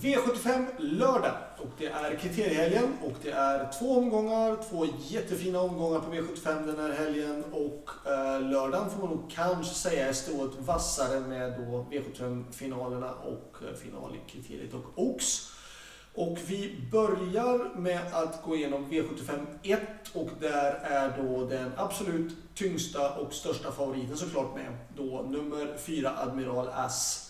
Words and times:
V75 0.00 0.66
lördag 0.78 1.34
och 1.58 1.70
det 1.78 1.86
är 1.86 2.16
kriteriehelgen 2.16 2.96
och 3.02 3.12
det 3.22 3.30
är 3.30 3.72
två 3.78 3.98
omgångar, 3.98 4.58
två 4.70 4.86
jättefina 5.08 5.60
omgångar 5.60 6.00
på 6.00 6.12
V75 6.12 6.66
den 6.66 6.78
här 6.78 6.92
helgen 6.92 7.44
och 7.52 7.90
eh, 8.06 8.40
lördagen 8.40 8.90
får 8.90 8.98
man 8.98 9.16
nog 9.16 9.30
kanske 9.30 9.74
säga 9.74 10.08
är 10.08 10.12
strået 10.12 10.50
vassare 10.58 11.20
med 11.20 11.52
då 11.52 11.86
V75-finalerna 11.90 13.10
och 13.12 13.56
eh, 13.68 13.74
final 13.74 14.14
i 14.14 14.30
kriteriet 14.30 14.74
och 14.74 15.04
Oaks. 15.04 15.50
Och 16.14 16.38
vi 16.46 16.88
börjar 16.92 17.78
med 17.78 18.00
att 18.12 18.42
gå 18.42 18.56
igenom 18.56 18.90
V75 18.90 19.46
1 19.62 19.80
och 20.12 20.30
där 20.40 20.72
är 20.82 21.22
då 21.22 21.46
den 21.46 21.72
absolut 21.76 22.36
tyngsta 22.54 23.14
och 23.14 23.32
största 23.32 23.72
favoriten 23.72 24.16
såklart 24.16 24.54
med. 24.54 24.76
Då 24.96 25.22
nummer 25.22 25.76
4 25.78 26.12
Admiral 26.18 26.68
Ass 26.68 27.23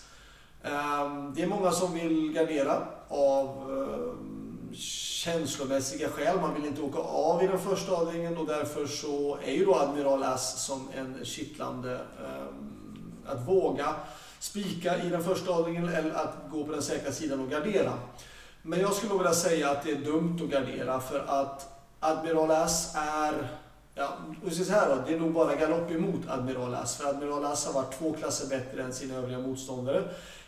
Ehm, 0.65 1.33
det 1.35 1.43
är 1.43 1.47
många 1.47 1.73
som 1.73 1.95
vill 1.95 2.33
gardera 2.33 2.87
av 3.09 3.49
ehm, 3.71 4.75
känslomässiga 4.75 6.09
skäl. 6.09 6.41
Man 6.41 6.55
vill 6.55 6.67
inte 6.67 6.83
åka 6.83 6.99
av 6.99 7.43
i 7.43 7.47
den 7.47 7.59
första 7.59 7.93
avdelningen 7.93 8.37
och 8.37 8.47
därför 8.47 8.87
så 8.87 9.39
är 9.45 9.53
ju 9.53 9.65
då 9.65 9.75
Admiral 9.75 10.23
As 10.23 10.65
som 10.67 10.89
en 10.95 11.25
kittlande 11.25 11.93
ehm, 11.93 13.13
att 13.27 13.49
våga 13.49 13.95
spika 14.39 15.03
i 15.03 15.09
den 15.09 15.25
första 15.25 15.51
avdelningen 15.51 15.95
eller 15.95 16.15
att 16.15 16.35
gå 16.51 16.65
på 16.65 16.73
den 16.73 16.83
säkra 16.83 17.13
sidan 17.13 17.41
och 17.41 17.51
gardera. 17.51 17.93
Men 18.63 18.81
jag 18.81 18.93
skulle 18.93 19.15
vilja 19.15 19.35
säga 19.35 19.71
att 19.71 19.83
det 19.83 19.91
är 19.91 19.97
dumt 19.97 20.39
att 20.43 20.51
gardera 20.51 21.01
för 21.01 21.25
att 21.29 21.85
Admiral 22.01 22.51
As 22.51 22.95
är 22.95 23.49
Ja, 23.97 24.09
och 24.47 24.53
så 24.53 24.73
här 24.73 24.89
då, 24.89 25.03
det 25.07 25.15
är 25.15 25.19
nog 25.19 25.33
bara 25.33 25.55
galopp 25.55 25.91
emot 25.91 26.29
Admiral 26.29 26.75
As. 26.75 26.97
För 26.97 27.09
Admiral 27.09 27.45
As 27.45 27.67
har 27.67 27.73
varit 27.73 27.99
två 27.99 28.13
klasser 28.13 28.49
bättre 28.49 28.83
än 28.83 28.93
sina 28.93 29.15
övriga 29.15 29.39
motståndare. 29.39 30.03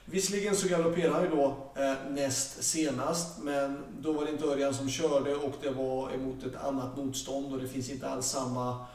Visserligen 0.09 0.56
så 0.56 0.69
galopperade 0.69 1.15
han 1.15 1.24
ju 1.24 1.30
då 1.30 1.56
eh, 1.77 1.95
näst 2.10 2.65
senast, 2.65 3.42
men 3.42 3.84
då 4.01 4.12
var 4.12 4.24
det 4.24 4.30
inte 4.30 4.45
Örjan 4.45 4.74
som 4.74 4.88
körde 4.88 5.34
och 5.34 5.55
det 5.62 5.70
var 5.70 6.15
emot 6.15 6.45
ett 6.45 6.57
annat 6.57 6.96
motstånd 6.96 7.52
och 7.52 7.60
det 7.60 7.68
finns 7.68 7.90
inte 7.90 8.09
alls 8.09 8.26
samma 8.26 8.87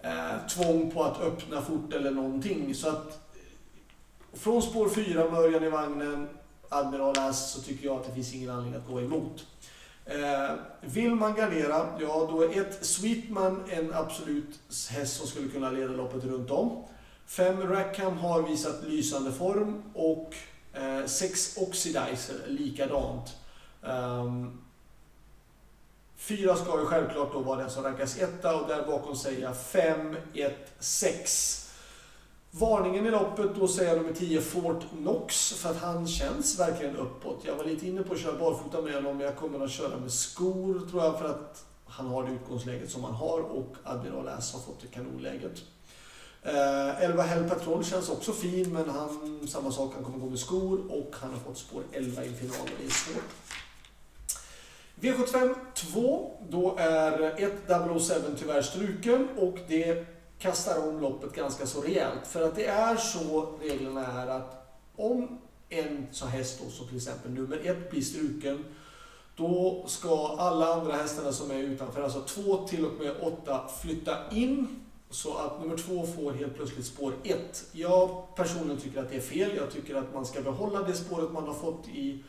eh, 0.00 0.46
tvång 0.50 0.90
på 0.90 1.04
att 1.04 1.20
öppna 1.20 1.62
fort 1.62 1.92
eller 1.92 2.10
någonting. 2.10 2.74
Så 2.74 2.88
att 2.88 3.06
eh, 3.06 4.38
från 4.38 4.62
spår 4.62 4.88
4 4.88 5.30
med 5.30 5.40
Örjan 5.40 5.64
i 5.64 5.68
vagnen, 5.68 6.28
Admiral 6.68 7.18
Ass, 7.18 7.52
så 7.52 7.60
tycker 7.60 7.86
jag 7.86 7.96
att 7.96 8.06
det 8.06 8.14
finns 8.14 8.34
ingen 8.34 8.50
anledning 8.50 8.80
att 8.80 8.88
gå 8.88 9.00
emot. 9.00 9.46
Eh, 10.04 10.54
vill 10.80 11.14
man 11.14 11.34
gardera, 11.34 11.98
ja 12.00 12.28
då 12.32 12.42
är 12.42 12.60
ett 12.60 12.86
Sweetman 12.86 13.62
en 13.68 13.94
absolut 13.94 14.58
häst 14.90 15.16
som 15.16 15.26
skulle 15.26 15.48
kunna 15.48 15.70
leda 15.70 15.92
loppet 15.92 16.24
runt 16.24 16.50
om. 16.50 16.84
5 17.26 17.62
Rackham 17.62 18.16
har 18.16 18.42
visat 18.42 18.84
lysande 18.84 19.32
form 19.32 19.82
och 19.94 20.34
6 21.06 21.56
eh, 21.56 21.62
Oxidizer 21.62 22.46
likadant. 22.46 23.36
Um, 23.82 24.62
fyra 26.16 26.56
ska 26.56 26.80
ju 26.80 26.86
självklart 26.86 27.32
då 27.32 27.40
vara 27.40 27.60
den 27.60 27.70
som 27.70 27.84
rankas 27.84 28.18
etta 28.18 28.60
och 28.60 28.68
där 28.68 28.86
bakom 28.86 29.16
säger 29.16 29.42
jag 29.42 29.56
5, 29.56 30.16
1, 30.34 30.54
6. 30.78 31.62
Varningen 32.50 33.06
i 33.06 33.10
loppet, 33.10 33.54
då 33.54 33.68
säger 33.68 33.90
jag 33.90 33.98
nummer 33.98 34.14
10 34.14 34.40
Fort 34.40 34.82
Knox 34.90 35.52
för 35.52 35.70
att 35.70 35.80
han 35.80 36.06
känns 36.06 36.60
verkligen 36.60 36.96
uppåt. 36.96 37.42
Jag 37.44 37.56
var 37.56 37.64
lite 37.64 37.86
inne 37.86 38.02
på 38.02 38.14
att 38.14 38.20
köra 38.20 38.38
barfota 38.38 38.82
med 38.82 38.94
honom, 38.94 39.16
men 39.16 39.26
jag 39.26 39.36
kommer 39.36 39.64
att 39.64 39.70
köra 39.70 39.96
med 39.96 40.12
skor 40.12 40.88
tror 40.90 41.04
jag 41.04 41.18
för 41.18 41.28
att 41.28 41.64
han 41.86 42.06
har 42.06 42.22
det 42.22 42.32
utgångsläget 42.32 42.90
som 42.90 43.04
han 43.04 43.14
har 43.14 43.40
och 43.40 43.76
Admiral 43.84 44.28
Ass 44.28 44.52
har 44.52 44.60
fått 44.60 44.80
det 44.80 44.86
kanonläget. 44.86 45.62
Eh, 46.42 47.02
11 47.02 47.22
Hell 47.22 47.48
Patrol 47.48 47.84
känns 47.84 48.08
också 48.08 48.32
fin, 48.32 48.72
men 48.72 48.90
han, 48.90 49.40
samma 49.48 49.72
sak, 49.72 49.92
han 49.94 50.04
kommer 50.04 50.18
gå 50.18 50.30
med 50.30 50.38
skor 50.38 50.92
och 50.92 51.14
han 51.20 51.30
har 51.30 51.38
fått 51.38 51.58
spår 51.58 51.82
11 51.92 52.24
i 52.24 52.32
final 52.32 52.60
och 52.62 52.70
det 52.78 52.86
är 52.86 52.90
svårt. 52.90 53.24
V75 55.00 55.54
2, 55.74 56.38
då 56.48 56.76
är 56.78 57.42
1 57.42 57.52
007 58.00 58.36
tyvärr 58.38 58.62
struken 58.62 59.28
och 59.38 59.58
det 59.68 60.06
kastar 60.38 60.88
om 60.88 61.00
loppet 61.00 61.34
ganska 61.34 61.66
så 61.66 61.80
rejält. 61.80 62.26
För 62.26 62.42
att 62.42 62.54
det 62.54 62.66
är 62.66 62.96
så 62.96 63.58
reglerna 63.62 64.06
är 64.06 64.26
att 64.26 64.78
om 64.96 65.38
en 65.68 66.06
så 66.12 66.26
häst 66.26 66.60
då, 66.64 66.70
som 66.70 66.86
till 66.88 66.96
exempel 66.96 67.32
nummer 67.32 67.60
1 67.64 67.90
blir 67.90 68.02
struken, 68.02 68.64
då 69.36 69.84
ska 69.88 70.36
alla 70.38 70.74
andra 70.74 70.92
hästarna 70.92 71.32
som 71.32 71.50
är 71.50 71.58
utanför, 71.58 72.02
alltså 72.02 72.20
2 72.20 72.66
till 72.66 72.86
och 72.86 72.92
med 72.92 73.12
8, 73.20 73.68
flytta 73.82 74.30
in 74.30 74.85
så 75.10 75.36
att 75.36 75.60
nummer 75.60 75.76
två 75.76 76.06
får 76.06 76.32
helt 76.32 76.56
plötsligt 76.56 76.86
spår 76.86 77.12
ett. 77.24 77.64
Jag 77.72 78.26
personligen 78.36 78.80
tycker 78.80 79.00
att 79.00 79.08
det 79.08 79.16
är 79.16 79.20
fel. 79.20 79.56
Jag 79.56 79.70
tycker 79.70 79.94
att 79.94 80.14
man 80.14 80.26
ska 80.26 80.40
behålla 80.40 80.82
det 80.82 80.94
spåret 80.94 81.32
man 81.32 81.46
har 81.46 81.54
fått 81.54 81.88
i 81.88 82.24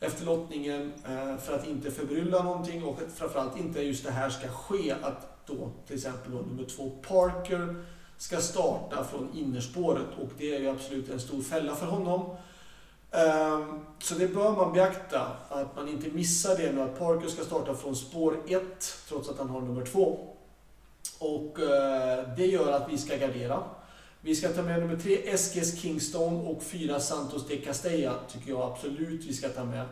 efter 0.00 0.26
lottningen 0.26 0.92
eh, 1.08 1.36
för 1.36 1.54
att 1.54 1.66
inte 1.66 1.90
förbrylla 1.90 2.42
någonting 2.42 2.84
och 2.84 2.98
framförallt 3.14 3.58
inte 3.58 3.82
just 3.82 4.04
det 4.04 4.10
här 4.10 4.30
ska 4.30 4.48
ske 4.48 4.94
att 5.02 5.46
då 5.46 5.70
till 5.86 5.96
exempel 5.96 6.32
då 6.32 6.38
nummer 6.38 6.64
två 6.64 6.90
Parker 7.08 7.84
ska 8.16 8.40
starta 8.40 9.04
från 9.04 9.30
innerspåret 9.34 10.06
och 10.22 10.30
det 10.38 10.54
är 10.54 10.60
ju 10.60 10.68
absolut 10.68 11.10
en 11.10 11.20
stor 11.20 11.42
fälla 11.42 11.74
för 11.74 11.86
honom. 11.86 12.36
Ehm, 13.10 13.80
så 13.98 14.14
det 14.14 14.28
bör 14.28 14.52
man 14.52 14.72
beakta, 14.72 15.26
att 15.48 15.76
man 15.76 15.88
inte 15.88 16.10
missar 16.10 16.56
det 16.56 16.72
nu 16.72 16.80
att 16.80 16.98
Parker 16.98 17.28
ska 17.28 17.44
starta 17.44 17.74
från 17.74 17.96
spår 17.96 18.36
1 18.48 18.62
trots 19.08 19.28
att 19.28 19.38
han 19.38 19.48
har 19.48 19.60
nummer 19.60 19.84
2. 19.84 20.34
Och 21.18 21.60
eh, 21.60 22.28
det 22.36 22.46
gör 22.46 22.72
att 22.72 22.92
vi 22.92 22.98
ska 22.98 23.16
gardera. 23.16 23.62
Vi 24.20 24.34
ska 24.34 24.48
ta 24.48 24.62
med 24.62 24.80
nummer 24.80 24.96
tre 24.96 25.28
Eskes 25.28 25.80
Kingston 25.80 26.46
och 26.46 26.62
fyra 26.62 27.00
Santos 27.00 27.48
de 27.48 27.56
Castella 27.56 28.14
tycker 28.32 28.50
jag 28.50 28.72
absolut 28.72 29.24
vi 29.24 29.32
ska 29.32 29.48
ta 29.48 29.64
med. 29.64 29.86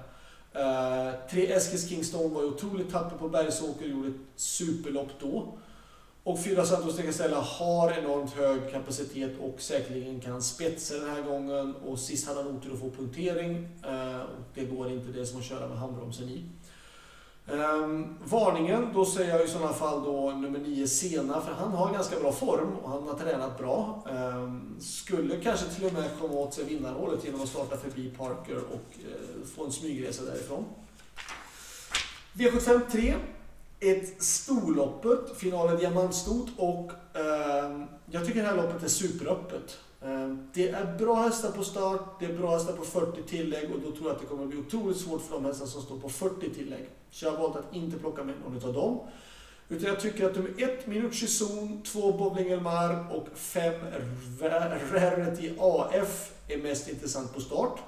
Uh, 0.56 1.28
tre 1.30 1.52
Eskes 1.52 1.88
Kingston 1.88 2.34
var 2.34 2.42
ju 2.42 2.48
otroligt 2.48 2.92
tapper 2.92 3.18
på 3.18 3.28
Bergsåker 3.28 3.84
och 3.84 3.90
gjorde 3.90 4.08
ett 4.08 4.14
superlopp 4.36 5.08
då. 5.20 5.58
Och 6.22 6.44
fyra 6.44 6.64
Santos 6.64 6.96
de 6.96 7.02
Castella 7.02 7.40
har 7.40 7.92
enormt 7.92 8.32
hög 8.32 8.70
kapacitet 8.72 9.32
och 9.40 9.60
säkerligen 9.60 10.20
kan 10.20 10.42
spetsa 10.42 10.94
den 10.94 11.10
här 11.10 11.22
gången. 11.22 11.74
Och 11.74 11.98
sist 11.98 12.28
hade 12.28 12.42
han 12.42 12.56
otur 12.56 12.72
att 12.72 12.80
få 12.80 12.90
punktering. 12.90 13.68
Uh, 13.86 14.20
och 14.20 14.44
det 14.54 14.64
går 14.64 14.90
inte, 14.90 15.12
det 15.12 15.20
är 15.20 15.24
som 15.24 15.38
att 15.38 15.44
köra 15.44 15.68
med 15.68 15.78
handbromsen 15.78 16.28
i. 16.28 16.44
Um, 17.50 18.18
varningen, 18.24 18.88
då 18.94 19.04
säger 19.04 19.36
jag 19.36 19.44
i 19.44 19.48
sådana 19.48 19.72
fall 19.72 20.04
då 20.04 20.30
nummer 20.30 20.58
9 20.58 20.86
Sena, 20.86 21.40
för 21.40 21.52
han 21.52 21.72
har 21.72 21.92
ganska 21.92 22.20
bra 22.20 22.32
form 22.32 22.76
och 22.82 22.90
han 22.90 23.08
har 23.08 23.14
tränat 23.14 23.58
bra. 23.58 24.04
Um, 24.10 24.76
skulle 24.80 25.36
kanske 25.36 25.66
till 25.66 25.84
och 25.84 25.92
med 25.92 26.10
komma 26.20 26.34
åt 26.34 26.54
sig 26.54 26.64
vinnarhålet 26.64 27.24
genom 27.24 27.42
att 27.42 27.48
starta 27.48 27.76
förbi 27.76 28.10
Parker 28.10 28.56
och 28.56 28.96
uh, 28.98 29.46
få 29.56 29.64
en 29.64 29.72
smygresa 29.72 30.24
därifrån. 30.24 30.64
V75 32.32 32.80
3, 32.90 33.14
ett 33.80 34.22
storloppet, 34.22 35.36
finalen 35.36 35.76
diamantstort 35.76 36.48
och 36.56 36.92
uh, 37.16 37.84
jag 38.10 38.26
tycker 38.26 38.42
det 38.42 38.48
här 38.48 38.56
loppet 38.56 38.82
är 38.82 38.88
superöppet. 38.88 39.78
Ehm, 40.02 40.48
det 40.54 40.68
är 40.68 40.98
bra 40.98 41.14
hästar 41.14 41.50
på 41.50 41.64
start, 41.64 42.20
det 42.20 42.26
är 42.26 42.38
bra 42.38 42.52
hästar 42.52 42.72
på 42.72 42.84
40 42.84 43.22
tillägg 43.22 43.70
och 43.74 43.80
då 43.80 43.90
tror 43.92 44.06
jag 44.06 44.14
att 44.14 44.20
det 44.20 44.26
kommer 44.26 44.42
att 44.42 44.50
bli 44.50 44.58
otroligt 44.58 44.96
svårt 44.96 45.22
för 45.22 45.34
de 45.34 45.44
hästar 45.44 45.66
som 45.66 45.82
står 45.82 45.98
på 45.98 46.08
40 46.08 46.54
tillägg. 46.54 46.88
Så 47.10 47.24
jag 47.24 47.32
har 47.32 47.38
valt 47.38 47.56
att 47.56 47.74
inte 47.74 47.98
plocka 47.98 48.24
med 48.24 48.34
någon 48.44 48.64
av 48.64 48.72
dem. 48.72 49.00
Utan 49.68 49.88
jag 49.88 50.00
tycker 50.00 50.26
att 50.26 50.36
nummer 50.36 50.62
1 50.62 50.86
Minucci 50.86 51.26
Zon, 51.26 51.82
2 51.82 52.12
Bobling 52.12 52.48
Elmar 52.48 53.16
och 53.16 53.28
5 53.38 53.74
Rarity 54.92 55.52
AF 55.58 56.32
är 56.48 56.58
mest 56.58 56.88
intressant 56.88 57.34
på 57.34 57.40
start. 57.40 57.78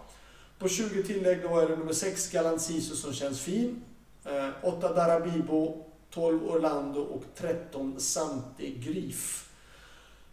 På 0.59 0.69
20 0.69 1.03
tillägg 1.03 1.43
då 1.43 1.59
är 1.59 1.69
det 1.69 1.77
nummer 1.77 1.93
6 1.93 2.31
Galant 2.31 2.63
Sisu 2.63 2.97
som 2.97 3.13
känns 3.13 3.41
fin. 3.41 3.83
Ehm, 4.25 4.53
8 4.63 4.93
Darabibo, 4.93 5.85
12 6.11 6.51
Orlando 6.51 7.01
och 7.01 7.25
13 7.37 8.01
Sante 8.01 8.69
Grif. 8.69 9.48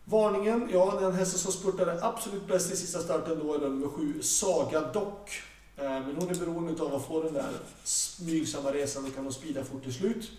Varningen, 0.07 0.69
ja 0.73 0.97
den 0.99 1.13
hästen 1.13 1.39
som 1.39 1.51
spurtade 1.51 2.05
absolut 2.05 2.47
bäst 2.47 2.73
i 2.73 2.75
sista 2.75 2.99
starten 2.99 3.39
då 3.39 3.53
är 3.53 3.59
den 3.59 3.79
nummer 3.79 3.88
7 3.88 4.21
Saga 4.21 4.81
Dock. 4.81 5.41
Eh, 5.77 5.83
men 5.83 6.16
hon 6.16 6.29
är 6.29 6.35
beroende 6.35 6.83
av 6.83 6.95
att 6.95 7.05
få 7.05 7.23
den 7.23 7.33
där 7.33 7.49
smygsamma 7.84 8.72
resan 8.72 9.03
då 9.03 9.11
kan 9.11 9.23
hon 9.23 9.34
spida 9.34 9.63
fort 9.63 9.84
till 9.84 9.93
slut. 9.93 10.31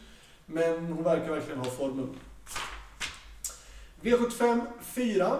Men 0.46 0.86
hon 0.92 1.04
verkar 1.04 1.30
verkligen 1.30 1.58
ha 1.58 1.70
formen. 1.70 2.08
V75 4.02 4.60
4. 4.82 5.38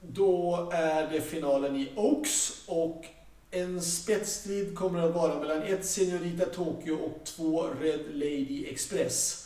Då 0.00 0.68
är 0.72 1.10
det 1.10 1.20
finalen 1.20 1.76
i 1.76 1.92
Oaks 1.96 2.62
och 2.66 3.04
en 3.50 3.82
spetsstrid 3.82 4.74
kommer 4.74 5.08
att 5.08 5.14
vara 5.14 5.40
mellan 5.40 5.62
ett 5.62 5.86
Senorita 5.86 6.44
Tokyo 6.44 6.94
och 6.94 7.24
två 7.24 7.66
Red 7.80 8.00
Lady 8.12 8.66
Express. 8.70 9.45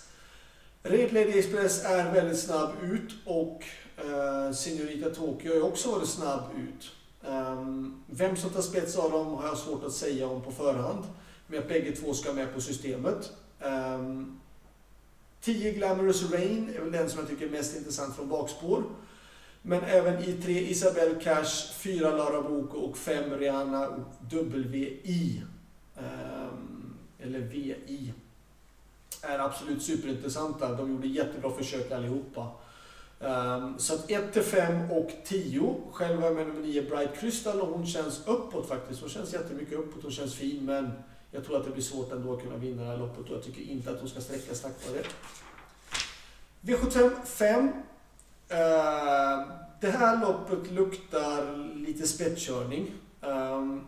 Red 0.82 1.12
Lady 1.12 1.38
Express 1.38 1.84
är 1.84 2.12
väldigt 2.12 2.38
snabb 2.38 2.72
ut 2.82 3.14
och 3.24 3.64
eh, 3.96 4.46
uh, 4.46 4.52
Signorita 4.52 5.10
Tokyo 5.10 5.52
är 5.52 5.64
också 5.64 5.90
varit 5.90 6.08
snabb 6.08 6.42
ut. 6.56 6.92
Um, 7.28 8.04
vem 8.06 8.36
som 8.36 8.50
tar 8.50 8.62
spets 8.62 8.96
av 8.96 9.10
dem 9.10 9.26
har 9.26 9.46
jag 9.46 9.58
svårt 9.58 9.84
att 9.84 9.92
säga 9.92 10.26
om 10.26 10.42
på 10.42 10.50
förhand. 10.50 11.04
Men 11.46 11.58
att 11.58 11.68
bägge 11.68 11.92
två 11.92 12.14
ska 12.14 12.32
med 12.32 12.54
på 12.54 12.60
systemet. 12.60 13.32
Ehm, 13.60 14.00
um, 14.00 14.40
10 15.40 15.72
Glamorous 15.72 16.30
Rain 16.30 16.72
är 16.76 16.80
väl 16.80 16.92
den 16.92 17.10
som 17.10 17.18
jag 17.20 17.28
tycker 17.28 17.46
är 17.46 17.50
mest 17.50 17.76
intressant 17.76 18.16
från 18.16 18.28
bakspår. 18.28 18.84
Men 19.62 19.82
även 19.84 20.24
i 20.24 20.32
3 20.32 20.60
Isabel 20.60 21.20
Cash, 21.22 21.72
4 21.78 22.16
Lara 22.16 22.42
Boko 22.42 22.78
och 22.78 22.96
5 22.96 23.30
Rihanna 23.38 24.04
WI. 24.30 25.42
Um, 25.96 26.04
ehm, 26.04 26.94
eller 27.18 27.38
VI. 27.40 28.12
Är 29.22 29.38
absolut 29.38 29.82
superintressanta. 29.82 30.74
De 30.74 30.90
gjorde 30.90 31.06
jättebra 31.06 31.50
försök 31.50 31.92
allihopa. 31.92 32.48
Um, 33.20 33.78
så 33.78 33.94
att 33.94 34.10
1 34.10 34.32
till 34.32 34.42
5 34.42 34.90
och 34.90 35.10
10. 35.24 35.76
Själv 35.92 36.20
har 36.20 36.26
jag 36.26 36.36
med 36.36 36.46
nummer 36.46 36.60
9 36.60 36.82
Bright 36.82 37.20
Crystal 37.20 37.60
och 37.60 37.68
hon 37.68 37.86
känns 37.86 38.26
uppåt 38.26 38.68
faktiskt. 38.68 39.00
Hon 39.00 39.10
känns 39.10 39.32
jättemycket 39.32 39.78
uppåt. 39.78 40.02
Hon 40.02 40.12
känns 40.12 40.34
fin 40.34 40.64
men 40.64 40.90
jag 41.30 41.44
tror 41.44 41.56
att 41.56 41.64
det 41.64 41.70
blir 41.70 41.82
svårt 41.82 42.12
ändå 42.12 42.34
att 42.34 42.42
kunna 42.42 42.56
vinna 42.56 42.82
det 42.82 42.88
här 42.88 42.96
loppet 42.96 43.30
och 43.30 43.36
jag 43.36 43.42
tycker 43.42 43.62
inte 43.62 43.90
att 43.90 44.00
hon 44.00 44.08
ska 44.08 44.20
sträckas 44.20 44.60
tack 44.60 44.72
vare 44.88 45.02
det. 45.02 46.72
V75 46.72 47.24
5. 47.24 47.64
Uh, 47.64 47.72
det 49.80 49.90
här 49.90 50.20
loppet 50.20 50.70
luktar 50.70 51.56
lite 51.74 52.06
spetskörning. 52.06 52.90
Um, 53.20 53.86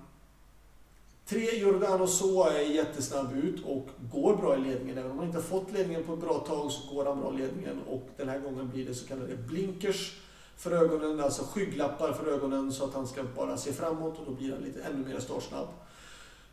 Tre 1.32 1.56
Giordano 1.56 2.06
Soa 2.06 2.52
är 2.52 2.62
jättesnabb 2.62 3.32
ut 3.32 3.64
och 3.64 3.88
går 4.12 4.36
bra 4.36 4.56
i 4.56 4.60
ledningen. 4.60 4.98
Även 4.98 5.10
om 5.10 5.18
han 5.18 5.26
inte 5.26 5.42
fått 5.42 5.72
ledningen 5.72 6.04
på 6.04 6.14
ett 6.14 6.20
bra 6.20 6.38
tag 6.38 6.70
så 6.70 6.94
går 6.94 7.04
han 7.04 7.20
bra 7.20 7.34
i 7.34 7.36
ledningen 7.36 7.80
och 7.88 8.08
den 8.16 8.28
här 8.28 8.38
gången 8.38 8.70
blir 8.70 8.86
det 8.86 8.94
så 8.94 9.06
kallade 9.06 9.36
blinkers 9.36 10.20
för 10.56 10.70
ögonen, 10.70 11.20
alltså 11.20 11.42
skygglappar 11.44 12.12
för 12.12 12.32
ögonen 12.32 12.72
så 12.72 12.84
att 12.84 12.94
han 12.94 13.06
ska 13.06 13.22
bara 13.36 13.56
se 13.56 13.72
framåt 13.72 14.18
och 14.18 14.24
då 14.26 14.32
blir 14.32 14.52
han 14.52 14.60
lite 14.62 14.82
ännu 14.82 15.08
mer 15.08 15.20
startsnabb. 15.20 15.68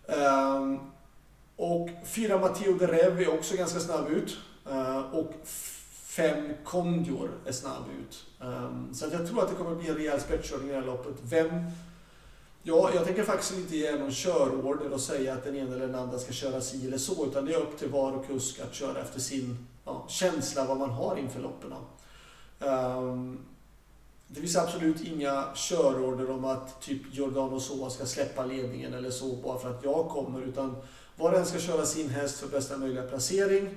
Um, 0.07 0.79
och 1.55 1.89
fyra 2.05 2.37
Matteo 2.37 2.73
de 2.73 2.87
Rev 2.87 3.21
är 3.21 3.33
också 3.33 3.55
ganska 3.55 3.79
snabb 3.79 4.09
ut. 4.09 4.37
Uh, 4.71 5.15
och 5.15 5.33
fem 5.93 6.53
Kondior 6.63 7.29
är 7.45 7.51
snabb 7.51 7.83
ut. 8.01 8.25
Um, 8.39 8.93
så 8.93 9.05
jag 9.11 9.27
tror 9.27 9.43
att 9.43 9.49
det 9.49 9.55
kommer 9.55 9.75
bli 9.75 9.89
en 9.89 9.95
rejäl 9.95 10.21
spetskörning 10.21 10.69
i 10.69 10.71
det 10.71 10.79
här 10.79 10.85
loppet. 10.85 11.15
Vem 11.23 11.51
Ja, 12.63 12.91
jag 12.93 13.05
tänker 13.05 13.23
faktiskt 13.23 13.53
inte 13.53 13.77
ge 13.77 13.95
någon 13.95 14.11
körorder 14.11 14.93
och 14.93 15.01
säga 15.01 15.33
att 15.33 15.43
den 15.43 15.55
ena 15.55 15.75
eller 15.75 15.87
den 15.87 15.95
andra 15.95 16.19
ska 16.19 16.31
köra 16.31 16.61
si 16.61 16.87
eller 16.87 16.97
så, 16.97 17.25
utan 17.25 17.45
det 17.45 17.53
är 17.53 17.57
upp 17.57 17.79
till 17.79 17.89
var 17.89 18.11
och 18.11 18.27
kusk 18.27 18.59
att 18.59 18.73
köra 18.73 19.01
efter 19.01 19.19
sin 19.19 19.67
ja, 19.85 20.05
känsla, 20.07 20.65
vad 20.65 20.77
man 20.77 20.89
har 20.89 21.17
inför 21.17 21.39
loppen. 21.39 21.73
Um, 22.59 23.39
det 24.27 24.41
finns 24.41 24.55
absolut 24.55 25.01
inga 25.01 25.45
körorder 25.55 26.29
om 26.29 26.45
att 26.45 26.81
typ 26.81 27.01
Giordano 27.11 27.59
Sova 27.59 27.89
ska 27.89 28.05
släppa 28.05 28.45
ledningen 28.45 28.93
eller 28.93 29.11
så 29.11 29.35
bara 29.35 29.59
för 29.59 29.69
att 29.69 29.83
jag 29.83 30.09
kommer, 30.09 30.41
utan 30.41 30.75
var 31.15 31.31
och 31.31 31.37
en 31.37 31.45
ska 31.45 31.59
köra 31.59 31.85
sin 31.85 32.09
häst 32.09 32.39
för 32.39 32.47
bästa 32.47 32.77
möjliga 32.77 33.03
placering. 33.03 33.69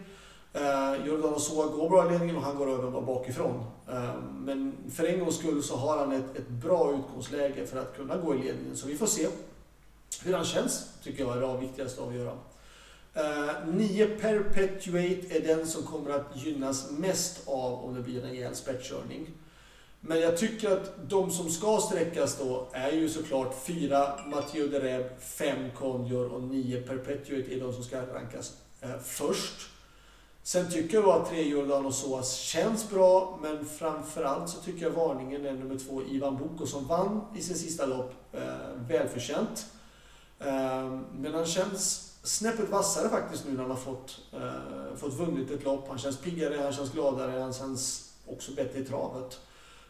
Uh, 0.54 1.06
Jordan 1.06 1.40
Soa 1.40 1.66
går 1.66 1.90
bra 1.90 2.06
i 2.06 2.12
ledningen 2.12 2.36
och 2.36 2.42
han 2.42 2.56
går 2.56 2.70
över 2.70 2.90
bara 2.90 3.02
bakifrån. 3.02 3.64
Uh, 3.92 4.14
men 4.40 4.72
för 4.90 5.04
en 5.04 5.20
gångs 5.20 5.36
skull 5.36 5.62
så 5.62 5.76
har 5.76 5.98
han 5.98 6.12
ett, 6.12 6.36
ett 6.36 6.48
bra 6.48 6.94
utgångsläge 6.94 7.66
för 7.66 7.78
att 7.78 7.96
kunna 7.96 8.16
gå 8.16 8.34
i 8.34 8.38
ledningen. 8.38 8.76
Så 8.76 8.86
vi 8.86 8.96
får 8.96 9.06
se 9.06 9.28
hur 10.22 10.34
han 10.34 10.44
känns, 10.44 10.88
tycker 11.02 11.24
jag 11.24 11.36
är 11.36 11.40
det 11.40 11.60
viktigaste 11.60 12.00
att 12.00 12.06
avgöra. 12.06 12.32
Eh, 13.14 13.68
uh, 13.68 13.74
9 13.74 14.06
Perpetuate 14.06 15.36
är 15.36 15.40
den 15.40 15.66
som 15.66 15.82
kommer 15.82 16.10
att 16.10 16.30
gynnas 16.34 16.90
mest 16.90 17.48
av 17.48 17.84
om 17.84 17.94
det 17.94 18.00
blir 18.00 18.24
en 18.24 18.30
rejäl 18.30 18.54
spetskörning. 18.54 19.26
Men 20.00 20.20
jag 20.20 20.38
tycker 20.38 20.70
att 20.70 21.10
de 21.10 21.30
som 21.30 21.50
ska 21.50 21.80
sträckas 21.80 22.38
då 22.38 22.68
är 22.72 22.92
ju 22.92 23.08
såklart 23.08 23.54
4 23.64 24.18
Matteo 24.26 24.68
de 24.68 24.80
Reb, 24.80 25.20
5 25.20 25.70
Conjur 25.78 26.32
och 26.32 26.42
9 26.42 26.82
Perpetuate 26.82 27.54
är 27.54 27.60
de 27.60 27.72
som 27.72 27.84
ska 27.84 28.02
rankas 28.02 28.52
uh, 28.84 28.98
först. 29.02 29.68
Sen 30.44 30.70
tycker 30.70 30.96
jag 30.96 31.08
att 31.08 31.28
tre 31.28 31.42
Jordan 31.42 31.86
och 31.86 31.94
Soas 31.94 32.34
känns 32.34 32.90
bra, 32.90 33.38
men 33.42 33.66
framförallt 33.66 34.50
så 34.50 34.60
tycker 34.60 34.82
jag 34.82 34.90
varningen 34.90 35.46
är 35.46 35.52
nummer 35.52 35.78
två 35.78 36.02
Ivan 36.02 36.36
Boko 36.36 36.66
som 36.66 36.86
vann 36.86 37.20
i 37.36 37.42
sin 37.42 37.58
sista 37.58 37.86
lopp. 37.86 38.14
Eh, 38.32 38.42
välförtjänt. 38.88 39.66
Eh, 40.38 41.00
men 41.18 41.34
han 41.34 41.46
känns 41.46 42.12
snäppet 42.22 42.68
vassare 42.70 43.08
faktiskt 43.08 43.44
nu 43.46 43.52
när 43.52 43.60
han 43.60 43.70
har 43.70 43.78
fått, 43.78 44.20
eh, 44.32 44.96
fått 44.96 45.14
vunnit 45.14 45.50
ett 45.50 45.64
lopp. 45.64 45.88
Han 45.88 45.98
känns 45.98 46.16
piggare, 46.16 46.62
han 46.62 46.72
känns 46.72 46.92
gladare, 46.92 47.40
han 47.40 47.52
känns 47.52 48.12
också 48.26 48.52
bättre 48.52 48.78
i 48.78 48.84
travet. 48.84 49.40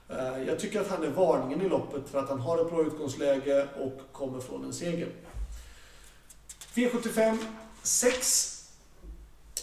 Eh, 0.09 0.43
jag 0.47 0.59
tycker 0.59 0.81
att 0.81 0.89
han 0.89 1.03
är 1.03 1.11
varningen 1.11 1.63
i 1.63 1.69
loppet 1.69 2.09
för 2.09 2.19
att 2.19 2.29
han 2.29 2.41
har 2.41 2.59
ett 2.59 2.71
bra 2.71 2.83
utgångsläge 2.83 3.69
och 3.81 4.01
kommer 4.13 4.41
från 4.41 4.65
en 4.65 4.73
seger. 4.73 5.09
V75 6.75 7.39
6 7.83 8.52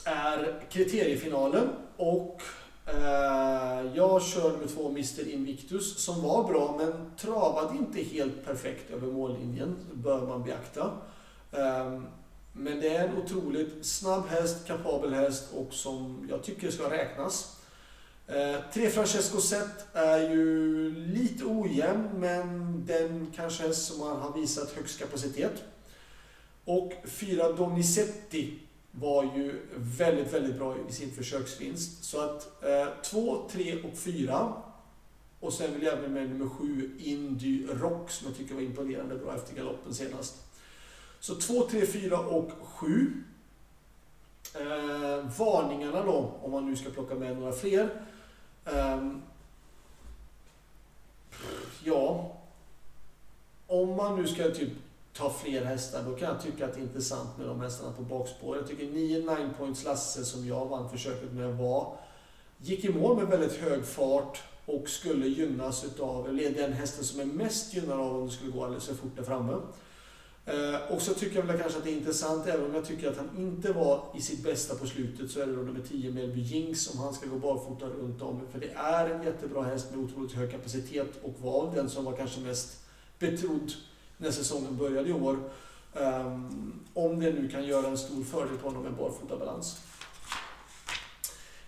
är 0.09 0.61
kriteriefinalen 0.69 1.69
och 1.97 2.41
eh, 2.85 3.95
jag 3.95 4.23
kör 4.23 4.57
med 4.57 4.69
två 4.69 4.89
Mr 4.89 5.29
Invictus 5.29 6.03
som 6.03 6.21
var 6.21 6.43
bra 6.43 6.75
men 6.77 7.11
travade 7.17 7.77
inte 7.77 8.01
helt 8.01 8.45
perfekt 8.45 8.91
över 8.91 9.07
mållinjen, 9.07 9.75
bör 9.93 10.27
man 10.27 10.43
beakta. 10.43 10.91
Eh, 11.51 12.01
men 12.53 12.79
det 12.79 12.95
är 12.95 13.07
en 13.07 13.17
otroligt 13.17 13.85
snabb 13.85 14.27
häst, 14.27 14.67
kapabel 14.67 15.13
häst 15.13 15.47
och 15.55 15.73
som 15.73 16.27
jag 16.29 16.43
tycker 16.43 16.71
ska 16.71 16.91
räknas. 16.91 17.55
Eh, 18.27 18.55
tre 18.73 18.89
Francesco 18.89 19.41
Zet 19.41 19.85
är 19.93 20.19
ju 20.19 20.89
lite 20.95 21.45
ojämn 21.45 22.09
men 22.13 22.83
den 22.85 23.31
kanske 23.35 23.63
häst 23.63 23.87
som 23.87 24.01
har 24.01 24.33
visat 24.41 24.71
högst 24.71 24.99
kapacitet. 24.99 25.63
Och 26.65 26.93
fyra 27.05 27.51
Donizetti 27.51 28.59
var 28.91 29.23
ju 29.23 29.65
väldigt, 29.75 30.33
väldigt 30.33 30.57
bra 30.57 30.75
i 30.89 30.93
sin 30.93 31.11
försöksvinst. 31.11 32.03
Så 32.03 32.21
att 32.21 32.61
2, 33.03 33.35
eh, 33.35 33.51
3 33.51 33.81
och 33.83 33.97
4. 33.97 34.53
Och 35.39 35.53
sen 35.53 35.73
vill 35.73 35.83
jag 35.83 35.97
även 35.97 36.13
med 36.13 36.29
nummer 36.29 36.49
7, 36.49 36.91
Indy 36.99 37.67
Rock, 37.67 38.11
som 38.11 38.27
jag 38.27 38.37
tycker 38.37 38.55
var 38.55 38.61
imponerande 38.61 39.15
bra 39.15 39.35
efter 39.35 39.55
galoppen 39.55 39.93
senast. 39.93 40.35
Så 41.19 41.35
2, 41.35 41.67
3, 41.71 41.85
4 41.85 42.19
och 42.19 42.51
7. 42.61 43.23
Eh, 44.55 45.29
varningarna 45.37 46.05
då, 46.05 46.33
om 46.41 46.51
man 46.51 46.65
nu 46.69 46.75
ska 46.75 46.89
plocka 46.89 47.15
med 47.15 47.37
några 47.37 47.51
fler. 47.51 47.89
Eh, 48.65 49.11
ja, 51.83 52.35
om 53.67 53.95
man 53.95 54.21
nu 54.21 54.27
ska 54.27 54.51
typ 54.51 54.71
ta 55.13 55.29
fler 55.29 55.65
hästar, 55.65 56.03
då 56.03 56.15
kan 56.15 56.27
jag 56.27 56.41
tycka 56.41 56.65
att 56.65 56.73
det 56.73 56.79
är 56.79 56.83
intressant 56.83 57.37
med 57.37 57.47
de 57.47 57.61
hästarna 57.61 57.91
på 57.91 58.01
bakspår. 58.01 58.57
Jag 58.57 58.67
tycker 58.67 58.85
9 58.85 59.19
9 59.19 59.49
points 59.57 59.83
Lasse 59.83 60.25
som 60.25 60.47
jag 60.47 60.65
vann 60.65 60.89
försöket 60.89 61.33
med 61.33 61.57
var, 61.57 61.97
gick 62.57 62.85
i 62.85 62.93
mål 62.93 63.17
med 63.17 63.27
väldigt 63.27 63.57
hög 63.57 63.85
fart 63.85 64.43
och 64.65 64.89
skulle 64.89 65.27
gynnas 65.27 65.85
utav, 65.85 66.29
eller 66.29 66.51
den 66.51 66.73
hästen 66.73 67.03
som 67.03 67.19
är 67.19 67.25
mest 67.25 67.73
gynnad 67.73 67.99
av 67.99 68.15
om 68.15 68.25
det 68.25 68.33
skulle 68.33 68.51
gå 68.51 68.63
alldeles 68.63 68.87
för 68.87 68.95
fort 68.95 69.15
där 69.15 69.23
framme. 69.23 69.53
Eh, 70.45 70.93
och 70.95 71.01
så 71.01 71.13
tycker 71.13 71.35
jag 71.39 71.43
väl 71.45 71.59
kanske 71.59 71.77
att 71.77 71.83
det 71.83 71.91
är 71.91 71.97
intressant, 71.97 72.47
även 72.47 72.65
om 72.65 72.75
jag 72.75 72.85
tycker 72.85 73.09
att 73.09 73.17
han 73.17 73.29
inte 73.37 73.73
var 73.73 74.03
i 74.15 74.21
sitt 74.21 74.43
bästa 74.43 74.75
på 74.75 74.87
slutet, 74.87 75.31
så 75.31 75.39
är 75.41 75.45
det 75.45 75.55
då 75.55 75.61
nummer 75.61 75.81
10 75.89 76.11
Melby 76.11 76.41
Jinx 76.41 76.81
som 76.81 76.99
han 76.99 77.13
ska 77.13 77.27
gå 77.27 77.35
barfota 77.35 77.85
runt 77.85 78.21
om. 78.21 78.41
För 78.51 78.59
det 78.59 78.69
är 78.75 79.09
en 79.09 79.23
jättebra 79.23 79.63
häst 79.63 79.91
med 79.91 79.99
otroligt 79.99 80.31
hög 80.31 80.51
kapacitet 80.51 81.23
och 81.23 81.33
var 81.41 81.75
den 81.75 81.89
som 81.89 82.05
var 82.05 82.13
kanske 82.13 82.39
mest 82.39 82.79
betrodd 83.19 83.71
när 84.19 84.31
säsongen 84.31 84.77
började 84.77 85.09
i 85.09 85.13
år. 85.13 85.37
Um, 85.93 86.79
om 86.93 87.19
det 87.19 87.33
nu 87.33 87.49
kan 87.49 87.65
göra 87.65 87.87
en 87.87 87.97
stor 87.97 88.23
fördel 88.23 88.57
på 88.57 88.67
honom 88.67 88.83
med 88.83 88.93
barfotabalans. 88.93 89.77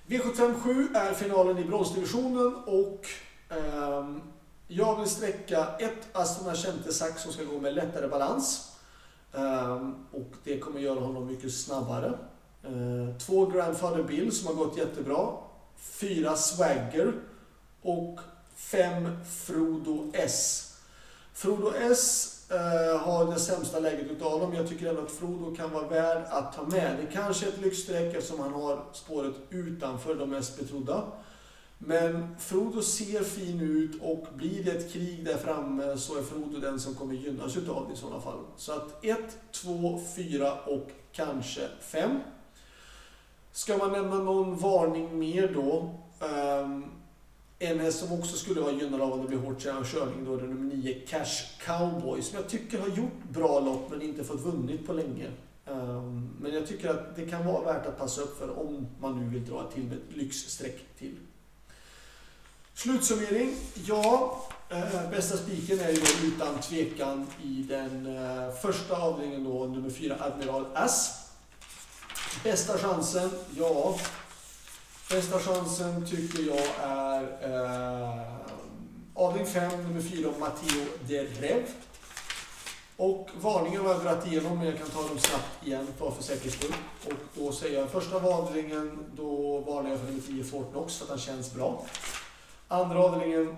V757 0.08 0.96
är 0.96 1.14
finalen 1.14 1.58
i 1.58 1.64
bronsdivisionen 1.64 2.56
och 2.56 3.06
um, 3.50 4.22
jag 4.68 5.00
vill 5.00 5.10
sträcka 5.10 5.68
ett 5.80 6.08
Astona 6.12 6.52
Achente 6.52 6.94
Sax 6.94 7.22
som 7.22 7.34
ska 7.34 7.44
gå 7.44 7.60
med 7.60 7.74
lättare 7.74 8.08
balans. 8.08 8.72
Um, 9.32 10.06
och 10.12 10.32
det 10.44 10.60
kommer 10.60 10.80
göra 10.80 11.00
honom 11.00 11.28
mycket 11.28 11.54
snabbare. 11.54 12.14
Uh, 12.70 13.18
två 13.18 13.46
Grandfather 13.46 14.04
Bill 14.04 14.32
som 14.32 14.48
har 14.48 14.54
gått 14.54 14.78
jättebra. 14.78 15.30
Fyra 15.78 16.36
Swagger 16.36 17.14
och 17.82 18.20
fem 18.56 19.18
Frodo 19.46 20.12
S. 20.14 20.68
Frodo 21.34 21.74
S 21.76 22.31
eh, 22.52 23.00
har 23.00 23.34
det 23.34 23.40
sämsta 23.40 23.80
läget 23.80 24.12
utav 24.12 24.40
dem. 24.40 24.54
Jag 24.54 24.70
tycker 24.70 24.90
ändå 24.90 25.02
att 25.02 25.12
Frodo 25.12 25.56
kan 25.56 25.72
vara 25.72 25.88
värd 25.88 26.24
att 26.30 26.56
ta 26.56 26.64
med. 26.64 26.98
Det 27.02 27.14
kanske 27.14 27.46
är 27.46 27.50
ett 27.50 27.62
lyxstreck 27.62 28.16
eftersom 28.16 28.40
han 28.40 28.54
har 28.54 28.84
spåret 28.94 29.36
utanför 29.50 30.16
de 30.16 30.30
mest 30.30 30.60
betrodda. 30.60 31.04
Men 31.78 32.36
Frodo 32.40 32.82
ser 32.82 33.24
fin 33.24 33.62
ut 33.62 34.02
och 34.02 34.28
blir 34.36 34.64
det 34.64 34.72
ett 34.72 34.94
krig 34.94 35.26
där 35.26 35.38
framme 35.38 35.98
så 35.98 36.18
är 36.18 36.24
Frodo 36.24 36.60
den 36.60 36.80
som 36.80 36.96
kommer 36.96 37.14
gynnas 37.14 37.58
utav 37.58 37.88
det 37.88 37.94
i 37.94 37.98
sådana 37.98 38.22
fall. 38.22 38.40
Så 38.58 38.72
att 38.72 39.06
1, 39.06 39.18
2, 39.52 40.02
4 40.16 40.54
och 40.66 40.92
kanske 41.12 41.62
5. 41.82 42.20
Ska 43.52 43.78
man 43.78 43.92
nämna 43.92 44.16
någon 44.16 44.58
varning 44.58 45.20
mer 45.20 45.52
då? 45.54 45.96
Um, 46.26 47.01
en 47.62 47.80
häst 47.80 48.00
som 48.00 48.20
också 48.20 48.38
skulle 48.38 48.62
vara 48.62 48.72
gynnad 48.72 49.02
av 49.02 49.14
om 49.14 49.22
det 49.22 49.28
blir 49.28 49.38
hårt 49.38 49.62
körning 49.62 50.26
då 50.26 50.34
är 50.34 50.42
nummer 50.42 50.76
9 50.76 50.94
Cash 51.08 51.66
Cowboy 51.66 52.22
som 52.22 52.38
jag 52.38 52.50
tycker 52.50 52.80
har 52.80 52.88
gjort 52.88 53.24
bra 53.30 53.60
lopp 53.60 53.90
men 53.90 54.02
inte 54.02 54.24
fått 54.24 54.42
vunnit 54.42 54.88
på 54.88 54.94
länge. 54.94 55.28
Ehm, 55.66 56.30
men 56.40 56.54
jag 56.54 56.68
tycker 56.68 56.90
att 56.90 57.16
det 57.16 57.26
kan 57.26 57.46
vara 57.46 57.74
värt 57.74 57.86
att 57.86 57.98
passa 57.98 58.22
upp 58.22 58.40
för 58.40 58.60
om 58.60 58.88
man 59.00 59.20
nu 59.20 59.30
vill 59.30 59.50
dra 59.50 59.72
till 59.74 59.84
med 59.84 59.98
ett 59.98 60.16
lyxstreck 60.18 60.80
till. 60.98 61.16
Slutsummering. 62.74 63.56
Ja, 63.86 64.42
eh, 64.70 65.10
bästa 65.12 65.38
spiken 65.38 65.80
är 65.80 65.90
ju 65.90 66.28
utan 66.28 66.62
tvekan 66.62 67.28
i 67.44 67.66
den 67.70 68.18
eh, 68.18 68.54
första 68.54 68.96
avdelningen 68.96 69.44
då, 69.44 69.66
nummer 69.66 69.90
4, 69.90 70.16
Admiral 70.20 70.66
S. 70.76 71.10
Bästa 72.44 72.78
chansen? 72.78 73.30
Ja, 73.58 73.98
bästa 75.12 75.40
chansen 75.40 76.06
tycker 76.06 76.44
jag 76.44 76.68
är 76.84 77.24
eh, 77.24 78.22
avdelning 79.14 79.52
5, 79.54 79.84
nummer 79.84 80.02
4, 80.02 80.30
Matteo 80.40 80.86
Derev. 81.08 81.64
Och 82.98 83.30
varningen 83.42 83.82
har 83.82 83.94
jag 83.94 84.04
dragit 84.04 84.28
igenom, 84.28 84.58
men 84.58 84.68
jag 84.68 84.78
kan 84.78 84.90
ta 84.90 85.02
dem 85.02 85.20
snabbt 85.20 85.68
igen 85.68 85.88
för, 85.98 86.12
för 86.12 86.24
säkerhets 86.24 86.56
skull. 86.56 86.76
Och 87.06 87.14
då 87.36 87.52
säger 87.52 87.80
jag 87.80 87.90
första 87.90 88.16
avdelningen, 88.16 89.06
då 89.16 89.60
varnar 89.60 89.90
jag 89.90 90.00
för 90.00 90.08
nummer 90.08 90.22
10 90.22 90.44
Fortnox 90.44 90.98
för 90.98 91.04
att 91.04 91.10
han 91.10 91.20
känns 91.20 91.54
bra. 91.54 91.86
Andra 92.68 93.00
avdelningen, 93.00 93.56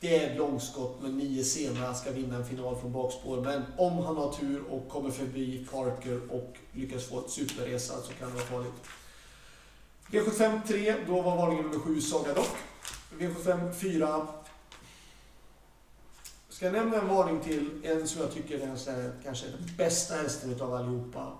det 0.00 0.16
är 0.16 0.30
ett 0.30 0.36
långskott, 0.36 0.98
men 1.02 1.18
nio 1.18 1.44
sena 1.44 1.94
ska 1.94 2.10
vinna 2.10 2.36
en 2.36 2.46
final 2.46 2.76
från 2.76 2.92
bakspår. 2.92 3.40
Men 3.40 3.62
om 3.78 3.98
han 3.98 4.16
har 4.16 4.32
tur 4.32 4.62
och 4.70 4.88
kommer 4.88 5.10
förbi 5.10 5.66
Parker 5.72 6.20
och 6.30 6.56
lyckas 6.72 7.04
få 7.04 7.20
ett 7.20 7.30
superresa 7.30 7.94
så 8.02 8.12
kan 8.12 8.28
det 8.28 8.34
vara 8.34 8.44
farligt. 8.44 8.74
V75 10.10 10.60
3, 10.66 10.96
då 11.06 11.22
var 11.22 11.36
varningen 11.36 11.64
nummer 11.64 11.78
7 11.78 12.00
Saga 12.00 12.34
Dock. 12.34 12.56
V75 13.18 13.72
4, 13.72 14.26
Ska 16.56 16.66
jag 16.66 16.72
nämna 16.72 16.96
en 16.96 17.08
varning 17.08 17.40
till, 17.40 17.70
en 17.84 18.08
som 18.08 18.20
jag 18.20 18.32
tycker 18.32 18.58
är 18.58 18.66
här, 18.66 19.12
kanske 19.24 19.46
den 19.46 19.76
bästa 19.76 20.14
hästen 20.14 20.52
utav 20.52 20.74
allihopa. 20.74 21.32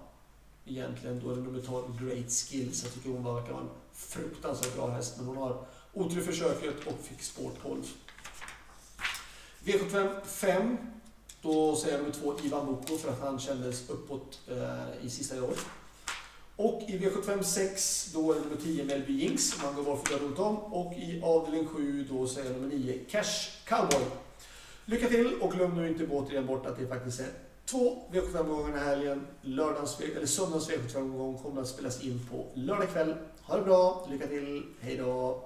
Egentligen, 0.65 1.21
då 1.21 1.31
är 1.31 1.37
det 1.37 1.43
nummer 1.43 1.61
12, 1.61 2.07
Great 2.07 2.31
Skills. 2.31 2.85
Jag 2.85 2.93
tycker 2.93 3.11
hon 3.11 3.35
verkar 3.35 3.53
vara 3.53 3.63
en 3.63 3.71
fruktansvärt 3.93 4.77
bra 4.77 4.91
häst, 4.91 5.15
men 5.17 5.27
hon 5.27 5.37
har 5.37 5.67
otur 5.93 6.19
i 6.19 6.23
försöket 6.23 6.87
och 6.87 7.01
fick 7.03 7.23
spår 7.23 7.51
12. 7.63 7.83
V75 9.65 10.25
5, 10.25 10.77
då 11.43 11.77
säger 11.77 11.95
jag 11.95 12.03
nummer 12.03 12.15
2, 12.15 12.41
Ivan 12.43 12.67
Boko, 12.67 12.99
för 12.99 13.09
att 13.09 13.21
han 13.21 13.39
kändes 13.39 13.91
uppåt 13.91 14.41
eh, 14.49 15.07
i 15.07 15.11
sista 15.11 15.43
året. 15.43 15.59
Och 16.57 16.83
i 16.89 16.99
V75 16.99 17.43
6, 17.43 18.11
då 18.15 18.33
är 18.33 18.35
det 18.35 18.41
nummer 18.41 18.57
10, 18.57 18.85
Melby 18.85 19.13
Jinx, 19.13 19.63
man 19.63 19.75
går 19.75 19.83
varför 19.83 20.19
runt 20.19 20.39
om. 20.39 20.57
Och 20.57 20.93
i 20.93 21.21
avdelning 21.23 21.67
7, 21.67 22.07
då 22.11 22.27
så 22.27 22.41
är 22.41 22.45
det 22.45 22.51
nummer 22.51 22.69
9, 22.69 22.99
Cash 23.11 23.51
Cowboy. 23.65 24.07
Lycka 24.85 25.09
till 25.09 25.35
och 25.41 25.53
glöm 25.53 25.75
nu 25.75 25.89
inte 25.89 26.07
återigen 26.07 26.47
bort 26.47 26.67
att 26.67 26.79
det 26.79 26.87
faktiskt 26.87 27.21
är 27.21 27.27
två 27.65 28.03
V75-omgångar 28.13 28.71
den 28.71 28.79
här 28.79 28.97
helgen. 28.97 29.27
Lördagens, 29.43 30.01
eller 30.01 30.27
söndagens 30.27 30.71
V75-omgång 30.71 31.39
kommer 31.39 31.63
att 31.63 31.69
spelas 31.69 32.05
in 32.05 32.21
på 32.31 32.47
lördag 32.55 32.89
kväll. 32.89 33.15
Ha 33.43 33.57
det 33.57 33.63
bra, 33.65 34.07
lycka 34.11 34.27
till, 34.27 34.63
hejdå! 34.81 35.46